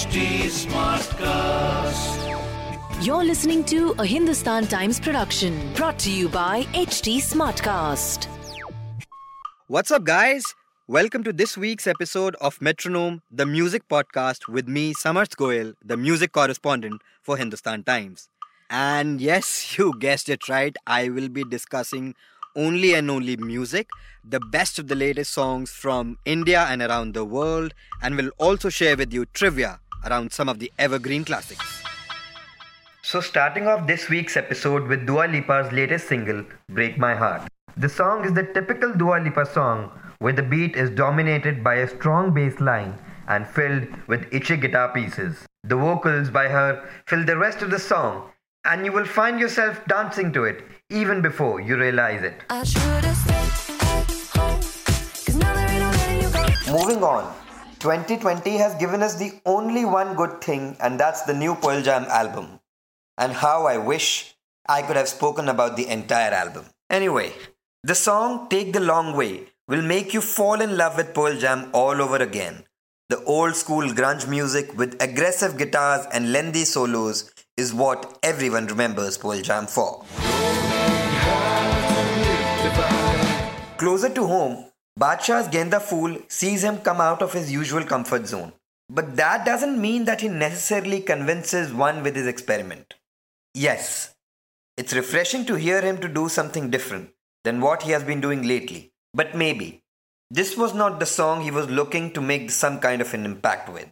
HT 0.00 0.48
Smartcast. 0.64 2.16
You're 3.04 3.22
listening 3.22 3.64
to 3.64 3.94
a 3.98 4.06
Hindustan 4.06 4.66
Times 4.66 4.98
production 4.98 5.74
brought 5.74 5.98
to 5.98 6.10
you 6.10 6.30
by 6.30 6.62
HT 6.72 7.18
Smartcast. 7.18 8.26
What's 9.66 9.90
up, 9.90 10.04
guys? 10.04 10.42
Welcome 10.88 11.22
to 11.24 11.34
this 11.34 11.58
week's 11.58 11.86
episode 11.86 12.34
of 12.40 12.62
Metronome, 12.62 13.20
the 13.30 13.44
music 13.44 13.88
podcast 13.90 14.48
with 14.48 14.66
me, 14.66 14.94
Samarth 14.94 15.36
Goel, 15.36 15.74
the 15.84 15.98
music 15.98 16.32
correspondent 16.32 17.02
for 17.20 17.36
Hindustan 17.36 17.84
Times. 17.84 18.30
And 18.70 19.20
yes, 19.20 19.76
you 19.76 19.92
guessed 19.98 20.30
it 20.30 20.48
right, 20.48 20.74
I 20.86 21.10
will 21.10 21.28
be 21.28 21.44
discussing 21.44 22.14
only 22.56 22.94
and 22.94 23.10
only 23.10 23.36
music, 23.36 23.90
the 24.24 24.40
best 24.40 24.78
of 24.78 24.88
the 24.88 24.96
latest 24.96 25.30
songs 25.30 25.70
from 25.70 26.16
India 26.24 26.62
and 26.70 26.80
around 26.80 27.12
the 27.12 27.26
world, 27.26 27.74
and 28.00 28.16
will 28.16 28.30
also 28.38 28.70
share 28.70 28.96
with 28.96 29.12
you 29.12 29.26
trivia 29.26 29.78
around 30.06 30.32
some 30.32 30.48
of 30.48 30.58
the 30.58 30.72
evergreen 30.78 31.24
classics. 31.24 31.82
So, 33.02 33.20
starting 33.20 33.66
off 33.66 33.86
this 33.86 34.08
week's 34.08 34.36
episode 34.36 34.86
with 34.86 35.06
Dua 35.06 35.26
Lipa's 35.26 35.72
latest 35.72 36.08
single, 36.08 36.44
Break 36.68 36.98
My 36.98 37.14
Heart. 37.14 37.48
The 37.76 37.88
song 37.88 38.24
is 38.24 38.34
the 38.34 38.44
typical 38.44 38.92
Dua 38.92 39.20
Lipa 39.20 39.46
song 39.46 39.90
where 40.18 40.34
the 40.34 40.42
beat 40.42 40.76
is 40.76 40.90
dominated 40.90 41.64
by 41.64 41.76
a 41.76 41.88
strong 41.88 42.32
bass 42.34 42.60
line 42.60 42.98
and 43.26 43.46
filled 43.46 43.86
with 44.06 44.32
itchy 44.32 44.56
guitar 44.56 44.92
pieces. 44.92 45.46
The 45.64 45.76
vocals 45.76 46.30
by 46.30 46.48
her 46.48 46.88
fill 47.06 47.24
the 47.24 47.38
rest 47.38 47.62
of 47.62 47.70
the 47.70 47.78
song, 47.78 48.30
and 48.64 48.84
you 48.84 48.92
will 48.92 49.06
find 49.06 49.40
yourself 49.40 49.80
dancing 49.86 50.32
to 50.34 50.44
it 50.44 50.62
even 50.90 51.22
before 51.22 51.60
you 51.60 51.76
realize 51.76 52.22
it. 52.22 52.34
Moving 56.70 57.02
on, 57.02 57.34
2020 57.80 58.58
has 58.58 58.74
given 58.74 59.02
us 59.02 59.14
the 59.16 59.32
only 59.46 59.86
one 59.86 60.14
good 60.14 60.42
thing, 60.42 60.76
and 60.80 61.00
that's 61.00 61.22
the 61.22 61.32
new 61.32 61.54
Pearl 61.54 61.80
Jam 61.80 62.04
album. 62.10 62.60
And 63.16 63.32
how 63.32 63.66
I 63.66 63.78
wish 63.78 64.34
I 64.68 64.82
could 64.82 64.96
have 64.96 65.08
spoken 65.08 65.48
about 65.48 65.76
the 65.76 65.88
entire 65.88 66.30
album. 66.30 66.66
Anyway, 66.90 67.32
the 67.82 67.94
song 67.94 68.48
Take 68.50 68.74
the 68.74 68.80
Long 68.80 69.16
Way 69.16 69.46
will 69.66 69.80
make 69.80 70.12
you 70.12 70.20
fall 70.20 70.60
in 70.60 70.76
love 70.76 70.98
with 70.98 71.14
Pearl 71.14 71.38
Jam 71.38 71.70
all 71.72 72.02
over 72.02 72.16
again. 72.16 72.64
The 73.08 73.24
old 73.24 73.56
school 73.56 73.88
grunge 73.88 74.28
music 74.28 74.76
with 74.76 75.02
aggressive 75.02 75.56
guitars 75.56 76.06
and 76.12 76.32
lengthy 76.32 76.66
solos 76.66 77.32
is 77.56 77.72
what 77.72 78.18
everyone 78.22 78.66
remembers 78.66 79.16
Pearl 79.16 79.40
Jam 79.40 79.66
for. 79.66 80.04
Closer 83.78 84.10
to 84.10 84.26
home, 84.26 84.69
Badshah's 84.98 85.48
Genda 85.48 85.80
Phool 85.80 86.18
sees 86.28 86.64
him 86.64 86.78
come 86.78 87.00
out 87.00 87.22
of 87.22 87.32
his 87.32 87.52
usual 87.52 87.84
comfort 87.84 88.26
zone. 88.26 88.52
But 88.88 89.16
that 89.16 89.46
doesn't 89.46 89.80
mean 89.80 90.04
that 90.06 90.20
he 90.20 90.28
necessarily 90.28 91.00
convinces 91.00 91.72
one 91.72 92.02
with 92.02 92.16
his 92.16 92.26
experiment. 92.26 92.94
Yes, 93.54 94.14
it's 94.76 94.92
refreshing 94.92 95.44
to 95.46 95.54
hear 95.54 95.80
him 95.80 95.98
to 95.98 96.08
do 96.08 96.28
something 96.28 96.70
different 96.70 97.10
than 97.44 97.60
what 97.60 97.82
he 97.82 97.92
has 97.92 98.02
been 98.02 98.20
doing 98.20 98.42
lately. 98.42 98.92
But 99.14 99.34
maybe 99.34 99.82
this 100.30 100.56
was 100.56 100.74
not 100.74 100.98
the 100.98 101.06
song 101.06 101.42
he 101.42 101.50
was 101.50 101.68
looking 101.68 102.12
to 102.12 102.20
make 102.20 102.50
some 102.50 102.80
kind 102.80 103.00
of 103.00 103.14
an 103.14 103.24
impact 103.24 103.68
with. 103.68 103.90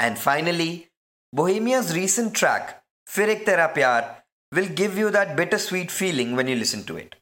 And 0.00 0.18
finally, 0.18 0.88
Bohemia's 1.32 1.94
recent 1.94 2.34
track, 2.34 2.82
Fir 3.06 3.30
Ek 3.30 3.44
Tera 3.44 3.72
Pyar, 3.74 4.17
will 4.52 4.68
give 4.68 4.96
you 4.96 5.10
that 5.10 5.36
bittersweet 5.36 5.90
feeling 5.90 6.36
when 6.36 6.48
you 6.48 6.56
listen 6.56 6.84
to 6.84 6.96
it. 6.96 7.16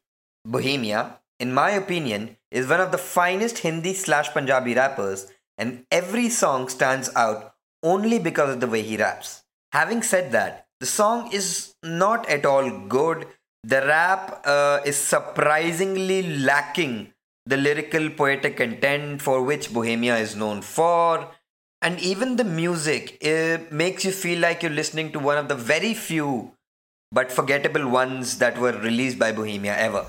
Bohemia, 0.45 1.19
in 1.41 1.53
my 1.53 1.71
opinion, 1.71 2.37
is 2.51 2.69
one 2.69 2.81
of 2.81 2.93
the 2.93 2.99
finest 2.99 3.59
Hindi 3.59 3.95
slash 3.95 4.31
Punjabi 4.31 4.75
rappers, 4.75 5.27
and 5.59 5.85
every 5.91 6.29
song 6.29 6.69
stands 6.69 7.11
out 7.17 7.55
only 7.83 8.19
because 8.19 8.55
of 8.55 8.61
the 8.61 8.67
way 8.67 8.83
he 8.83 8.97
raps. 8.97 9.43
Having 9.73 10.03
said 10.03 10.33
that, 10.33 10.67
the 10.81 10.87
song 10.87 11.31
is 11.33 11.75
not 11.83 12.29
at 12.29 12.47
all 12.47 12.71
good. 12.87 13.27
The 13.65 13.85
rap 13.87 14.43
uh, 14.45 14.81
is 14.85 14.97
surprisingly 14.97 16.39
lacking 16.39 17.13
the 17.47 17.57
lyrical 17.57 18.11
poetic 18.11 18.57
content 18.57 19.23
for 19.23 19.43
which 19.43 19.73
Bohemia 19.73 20.17
is 20.19 20.37
known 20.37 20.63
for. 20.63 21.29
And 21.83 22.01
even 22.01 22.37
the 22.37 22.45
music 22.45 23.23
makes 23.71 24.05
you 24.05 24.13
feel 24.13 24.41
like 24.41 24.63
you're 24.63 24.73
listening 24.73 25.13
to 25.13 25.19
one 25.19 25.39
of 25.39 25.49
the 25.49 25.55
very 25.55 25.95
few 25.95 26.53
but 27.13 27.31
forgettable 27.33 27.89
ones 27.89 28.39
that 28.39 28.59
were 28.59 28.73
released 28.73 29.19
by 29.19 29.33
Bohemia 29.33 29.77
ever. 29.79 30.05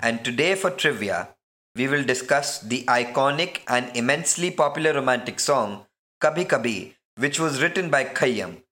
And 0.00 0.24
today 0.24 0.54
for 0.54 0.70
trivia, 0.70 1.28
we 1.76 1.88
will 1.88 2.04
discuss 2.04 2.60
the 2.60 2.84
iconic 2.84 3.60
and 3.68 3.94
immensely 3.96 4.50
popular 4.50 4.92
romantic 4.92 5.40
song 5.40 5.86
Kabhi 6.22 6.46
Kabhi, 6.46 6.94
which 7.16 7.40
was 7.40 7.62
written 7.62 7.90
by 7.90 8.04
Khayyam. 8.04 8.62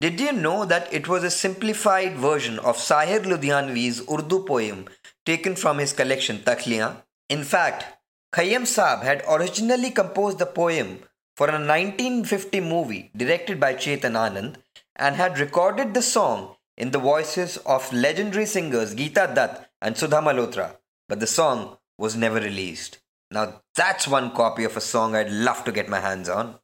Did 0.00 0.18
you 0.18 0.32
know 0.32 0.64
that 0.64 0.92
it 0.92 1.08
was 1.08 1.22
a 1.22 1.30
simplified 1.30 2.16
version 2.16 2.58
of 2.60 2.76
Sahir 2.76 3.20
Ludhianvi's 3.20 4.00
Urdu 4.08 4.44
poem 4.44 4.86
taken 5.26 5.54
from 5.54 5.78
his 5.78 5.92
collection 5.92 6.38
Talkhiyan? 6.38 6.96
In 7.30 7.44
fact, 7.44 7.84
Khayyam 8.34 8.62
Saab 8.62 9.04
had 9.04 9.22
originally 9.30 9.92
composed 9.92 10.40
the 10.40 10.46
poem 10.46 10.98
for 11.36 11.46
a 11.48 11.52
1950 11.52 12.60
movie 12.60 13.12
directed 13.16 13.60
by 13.60 13.74
Chetan 13.74 14.16
Anand 14.22 14.56
and 14.96 15.14
had 15.14 15.38
recorded 15.38 15.94
the 15.94 16.02
song 16.02 16.56
in 16.76 16.90
the 16.90 16.98
voices 16.98 17.56
of 17.58 17.92
legendary 17.92 18.46
singers 18.46 18.96
Geeta 18.96 19.32
Dutt 19.32 19.70
and 19.80 19.96
Sudha 19.96 20.16
Malhotra, 20.16 20.76
but 21.08 21.20
the 21.20 21.28
song 21.28 21.76
was 21.96 22.16
never 22.16 22.40
released. 22.40 22.98
Now 23.30 23.62
that's 23.76 24.08
one 24.08 24.32
copy 24.32 24.64
of 24.64 24.76
a 24.76 24.80
song 24.80 25.14
I'd 25.14 25.30
love 25.30 25.62
to 25.66 25.72
get 25.72 25.88
my 25.88 26.00
hands 26.00 26.28
on. 26.28 26.56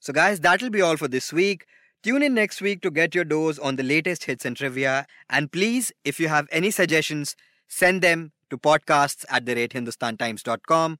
So, 0.00 0.12
guys, 0.12 0.38
that'll 0.40 0.68
be 0.70 0.82
all 0.82 0.98
for 0.98 1.08
this 1.08 1.32
week. 1.32 1.66
Tune 2.04 2.22
in 2.22 2.34
next 2.34 2.60
week 2.60 2.82
to 2.82 2.90
get 2.90 3.14
your 3.14 3.24
dose 3.24 3.58
on 3.58 3.76
the 3.76 3.82
latest 3.82 4.24
hits 4.24 4.44
and 4.44 4.54
trivia. 4.54 5.06
And 5.30 5.50
please, 5.50 5.90
if 6.04 6.20
you 6.20 6.28
have 6.28 6.46
any 6.52 6.70
suggestions, 6.70 7.34
send 7.66 8.02
them 8.02 8.32
to 8.50 8.58
podcasts 8.58 9.24
at 9.30 9.46
the 9.46 9.54
rate 9.54 9.72
hindustantimes.com. 9.72 10.98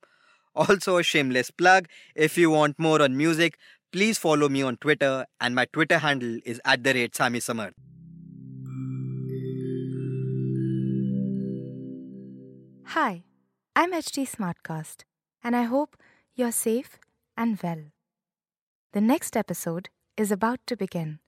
Also, 0.54 0.96
a 0.96 1.02
shameless 1.02 1.50
plug 1.50 1.88
if 2.14 2.38
you 2.38 2.48
want 2.48 2.78
more 2.78 3.02
on 3.02 3.18
music, 3.18 3.58
please 3.92 4.16
follow 4.16 4.48
me 4.48 4.62
on 4.62 4.78
Twitter, 4.78 5.26
and 5.42 5.54
my 5.54 5.66
Twitter 5.66 5.98
handle 5.98 6.38
is 6.46 6.58
at 6.64 6.82
the 6.84 6.94
rate 6.94 7.14
Sami 7.14 7.40
Samar. 7.40 7.72
Hi, 12.86 13.24
I'm 13.76 13.92
HT 13.92 14.26
Smartcast, 14.30 15.02
and 15.42 15.54
I 15.54 15.64
hope 15.64 15.98
you're 16.34 16.52
safe 16.52 16.98
and 17.36 17.60
well. 17.62 17.82
The 18.92 19.02
next 19.02 19.36
episode 19.36 19.90
is 20.16 20.30
about 20.30 20.60
to 20.66 20.76
begin. 20.76 21.18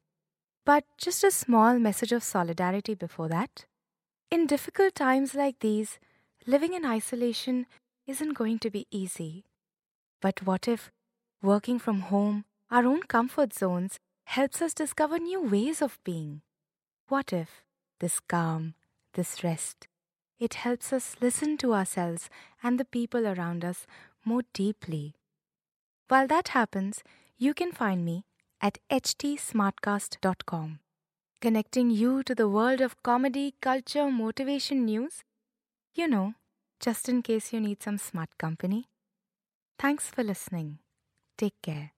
But 0.64 0.84
just 0.98 1.24
a 1.24 1.30
small 1.30 1.78
message 1.78 2.12
of 2.12 2.22
solidarity 2.22 2.94
before 2.94 3.28
that. 3.28 3.66
In 4.30 4.46
difficult 4.46 4.94
times 4.94 5.34
like 5.34 5.60
these, 5.60 5.98
living 6.46 6.74
in 6.74 6.84
isolation 6.84 7.66
isn't 8.06 8.34
going 8.34 8.58
to 8.60 8.70
be 8.70 8.86
easy. 8.90 9.44
But 10.20 10.44
what 10.44 10.66
if 10.66 10.90
working 11.42 11.78
from 11.78 12.00
home, 12.00 12.44
our 12.70 12.84
own 12.84 13.02
comfort 13.02 13.52
zones, 13.54 13.98
helps 14.24 14.60
us 14.60 14.74
discover 14.74 15.18
new 15.18 15.40
ways 15.40 15.80
of 15.80 15.98
being? 16.04 16.42
What 17.08 17.32
if 17.32 17.62
this 18.00 18.18
calm, 18.20 18.74
this 19.14 19.44
rest, 19.44 19.86
it 20.38 20.54
helps 20.54 20.92
us 20.92 21.16
listen 21.20 21.56
to 21.58 21.72
ourselves 21.72 22.28
and 22.62 22.78
the 22.78 22.84
people 22.84 23.26
around 23.26 23.64
us 23.64 23.86
more 24.24 24.42
deeply? 24.52 25.14
While 26.08 26.26
that 26.26 26.48
happens, 26.48 27.02
you 27.38 27.54
can 27.54 27.72
find 27.72 28.04
me 28.04 28.24
at 28.60 28.78
htsmartcast.com, 28.90 30.80
connecting 31.40 31.90
you 31.90 32.22
to 32.22 32.34
the 32.34 32.48
world 32.48 32.80
of 32.80 33.02
comedy, 33.02 33.54
culture, 33.60 34.10
motivation 34.10 34.84
news. 34.84 35.22
You 35.94 36.08
know, 36.08 36.34
just 36.80 37.08
in 37.08 37.22
case 37.22 37.52
you 37.52 37.60
need 37.60 37.82
some 37.82 37.98
smart 37.98 38.30
company. 38.38 38.86
Thanks 39.78 40.08
for 40.08 40.22
listening. 40.22 40.78
Take 41.38 41.54
care. 41.62 41.92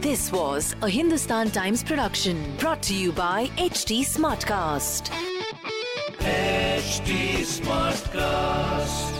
This 0.00 0.32
was 0.32 0.74
a 0.82 0.88
Hindustan 0.88 1.50
Times 1.50 1.84
production 1.84 2.56
brought 2.58 2.82
to 2.84 2.94
you 2.94 3.12
by 3.12 3.46
HT 3.56 4.00
Smartcast. 4.00 5.10
HT 6.18 7.44
Smartcast. 7.60 9.19